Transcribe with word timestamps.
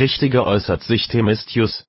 Richtige 0.00 0.46
äußert 0.46 0.82
sich 0.82 1.08
Themistius. 1.08 1.84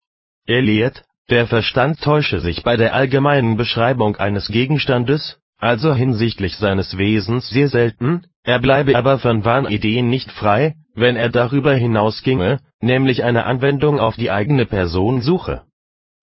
Er 0.45 0.61
lehrt, 0.61 1.03
der 1.29 1.47
Verstand 1.47 2.01
täusche 2.01 2.41
sich 2.41 2.61
bei 2.61 2.75
der 2.75 2.93
allgemeinen 2.93 3.55
Beschreibung 3.55 4.17
eines 4.17 4.49
Gegenstandes, 4.49 5.39
also 5.57 5.95
hinsichtlich 5.95 6.57
seines 6.57 6.97
Wesens 6.97 7.47
sehr 7.49 7.69
selten, 7.69 8.25
er 8.43 8.59
bleibe 8.59 8.97
aber 8.97 9.17
von 9.17 9.45
Wahnideen 9.45 10.09
nicht 10.09 10.29
frei, 10.29 10.75
wenn 10.93 11.15
er 11.15 11.29
darüber 11.29 11.73
hinausginge, 11.73 12.59
nämlich 12.81 13.23
eine 13.23 13.45
Anwendung 13.45 13.99
auf 13.99 14.17
die 14.17 14.29
eigene 14.29 14.65
Person 14.65 15.21
suche. 15.21 15.61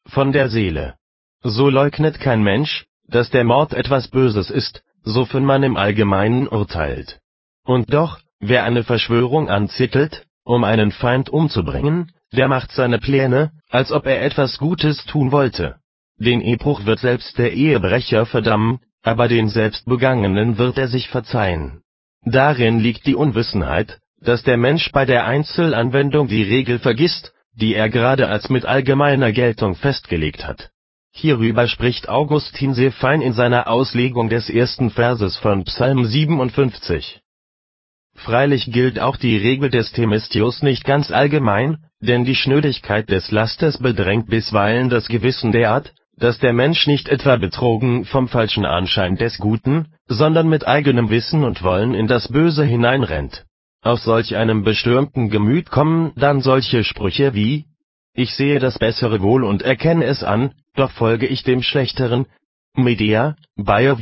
Von 0.07 0.33
der 0.33 0.51
Seele. 0.51 0.97
So 1.43 1.71
leugnet 1.71 2.21
kein 2.21 2.43
Mensch, 2.43 2.85
dass 3.07 3.31
der 3.31 3.45
Mord 3.45 3.73
etwas 3.73 4.09
Böses 4.09 4.51
ist, 4.51 4.83
sofern 5.05 5.45
man 5.45 5.63
im 5.63 5.79
Allgemeinen 5.79 6.49
urteilt. 6.49 7.21
Und 7.65 7.95
doch, 7.95 8.19
wer 8.41 8.65
eine 8.65 8.85
Verschwörung 8.85 9.49
anzettelt, 9.49 10.27
um 10.49 10.65
einen 10.65 10.93
Feind 10.93 11.29
umzubringen, 11.29 12.11
der 12.33 12.49
macht 12.49 12.73
seine 12.73 12.99
Pläne, 12.99 13.53
als 13.69 13.93
ob 13.93 14.07
er 14.07 14.23
etwas 14.23 14.57
Gutes 14.57 15.05
tun 15.05 15.31
wollte. 15.31 15.77
Den 16.17 16.41
Ehebruch 16.41 16.87
wird 16.87 17.01
selbst 17.01 17.37
der 17.37 17.53
Ehebrecher 17.53 18.25
verdammen, 18.25 18.79
aber 19.03 19.29
den 19.29 19.51
selbstbegangenen 19.51 20.57
wird 20.57 20.79
er 20.79 20.89
sich 20.89 21.11
verzeihen. 21.11 21.83
Darin 22.25 22.81
liegt 22.81 23.05
die 23.07 23.15
Unwissenheit, 23.15 23.99
dass 24.23 24.43
der 24.43 24.57
Mensch 24.57 24.91
bei 24.91 25.05
der 25.05 25.27
Einzelanwendung 25.27 26.29
die 26.29 26.43
Regel 26.43 26.79
vergisst, 26.79 27.35
die 27.53 27.75
er 27.75 27.91
gerade 27.91 28.29
als 28.29 28.49
mit 28.49 28.65
allgemeiner 28.65 29.33
Geltung 29.33 29.75
festgelegt 29.75 30.47
hat. 30.47 30.71
Hierüber 31.13 31.69
spricht 31.69 32.09
Augustin 32.09 32.73
sehr 32.73 32.93
fein 32.93 33.21
in 33.21 33.35
seiner 33.35 33.69
Auslegung 33.69 34.31
des 34.31 34.49
ersten 34.49 34.91
Verses 34.91 35.37
von 35.37 35.65
Psalm 35.65 36.07
57. 36.07 37.21
Freilich 38.19 38.73
gilt 38.73 38.99
auch 38.99 39.17
die 39.17 39.37
Regel 39.37 39.71
des 39.71 39.93
Themistius 39.93 40.63
nicht 40.63 40.85
ganz 40.85 41.13
allgemein, 41.13 41.79
denn 42.01 42.25
die 42.25 42.35
Schnödigkeit 42.35 43.09
des 43.09 43.31
Lasters 43.31 43.79
bedrängt 43.79 44.29
bisweilen 44.29 44.91
das 44.91 45.07
Gewissen 45.07 45.53
derart, 45.53 45.93
dass 46.17 46.41
der 46.41 46.53
Mensch 46.53 46.89
nicht 46.89 47.09
etwa 47.09 47.37
betrogen 47.37 48.05
vom 48.05 48.27
falschen 48.27 48.65
Anschein 48.65 49.17
des 49.17 49.39
Guten, 49.39 49.87
sondern 50.09 50.49
mit 50.49 50.67
eigenem 50.67 51.11
Wissen 51.11 51.45
und 51.45 51.63
Wollen 51.63 51.95
in 51.95 52.09
das 52.09 52.27
Böse 52.29 52.65
hineinrennt. 52.65 53.45
Aus 53.83 54.03
solch 54.03 54.35
einem 54.35 54.65
bestürmten 54.65 55.31
Gemüt 55.31 55.71
kommen 55.71 56.13
dann 56.17 56.41
solche 56.41 56.83
Sprüche 56.83 57.35
wie 57.35 57.67
Ich 58.15 58.35
sehe 58.35 58.59
das 58.59 58.81
Bessere 58.81 59.23
wohl 59.23 59.45
und 59.45 59.63
erkenne 59.63 60.05
es 60.05 60.25
an, 60.25 60.55
doch 60.75 60.91
folge 60.91 61.27
ich 61.29 61.45
dem 61.45 61.63
Schlechteren. 61.63 62.27
Medea, 62.75 63.37
Bayer. 63.57 63.97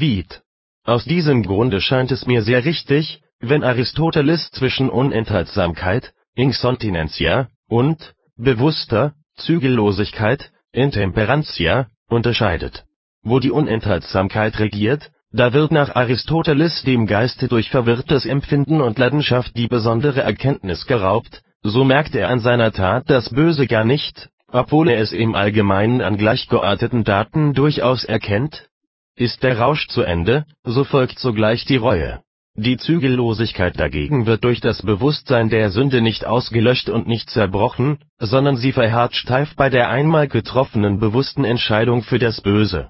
Aus 0.84 1.05
diesem 1.05 1.42
Grunde 1.42 1.83
scheint 1.83 2.11
es 2.12 2.27
mir 2.27 2.42
sehr 2.42 2.64
richtig, 2.64 3.20
wenn 3.41 3.65
Aristoteles 3.65 4.51
zwischen 4.51 4.89
Unenthaltsamkeit, 4.89 6.12
Incontinentia, 6.34 7.48
und 7.69 8.15
bewusster 8.37 9.15
Zügellosigkeit, 9.37 10.51
Intemperantia, 10.73 11.89
unterscheidet. 12.09 12.84
Wo 13.23 13.41
die 13.41 13.51
Unenthaltsamkeit 13.51 14.59
regiert, 14.59 15.11
da 15.33 15.53
wird 15.53 15.73
nach 15.73 15.95
Aristoteles 15.95 16.83
dem 16.83 17.06
Geiste 17.06 17.48
durch 17.48 17.70
verwirrtes 17.70 18.25
Empfinden 18.25 18.81
und 18.81 18.98
Leidenschaft 18.98 19.56
die 19.56 19.67
besondere 19.67 20.23
Erkenntnis 20.23 20.87
geraubt, 20.87 21.43
so 21.62 21.84
merkt 21.84 22.15
er 22.15 22.28
an 22.28 22.39
seiner 22.39 22.73
Tat 22.73 23.11
das 23.11 23.31
Böse 23.31 23.67
gar 23.67 23.84
nicht, 23.84 24.31
obwohl 24.53 24.89
er 24.89 25.00
es 25.00 25.12
im 25.12 25.34
Allgemeinen 25.34 26.00
an 26.00 26.17
gleichgearteten 26.17 27.05
Daten 27.05 27.55
durchaus 27.55 28.05
erkennt. 28.05 28.69
Ist 29.17 29.43
der 29.43 29.59
Rausch 29.59 29.89
zu 29.89 30.03
Ende, 30.03 30.45
so 30.62 30.84
folgt 30.84 31.19
sogleich 31.19 31.65
die 31.65 31.77
Reue. 31.77 32.23
Die 32.59 32.79
Zügellosigkeit 32.79 33.79
dagegen 33.79 34.25
wird 34.25 34.43
durch 34.45 34.61
das 34.62 34.81
Bewusstsein 34.81 35.51
der 35.51 35.71
Sünde 35.71 36.01
nicht 36.01 36.25
ausgelöscht 36.25 36.89
und 36.89 37.07
nicht 37.07 37.29
zerbrochen, 37.29 37.99
sondern 38.19 38.57
sie 38.57 38.73
verharrt 38.73 39.15
steif 39.15 39.55
bei 39.57 39.69
der 39.69 39.91
einmal 39.91 40.27
getroffenen 40.27 40.99
bewussten 40.99 41.45
Entscheidung 41.45 42.03
für 42.03 42.19
das 42.19 42.41
Böse 42.41 42.89